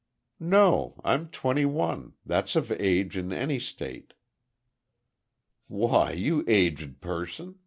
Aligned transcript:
"No, 0.39 0.99
I'm 1.03 1.27
twenty 1.27 1.63
one—that's 1.63 2.55
of 2.55 2.71
age 2.71 3.15
in 3.15 3.31
any 3.31 3.59
state." 3.59 4.15
"Why, 5.67 6.13
you 6.13 6.43
aged 6.47 7.01
person! 7.01 7.59